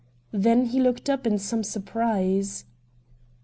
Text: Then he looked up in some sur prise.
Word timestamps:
Then 0.33 0.65
he 0.65 0.81
looked 0.81 1.11
up 1.11 1.27
in 1.27 1.37
some 1.37 1.63
sur 1.63 1.81
prise. 1.81 2.65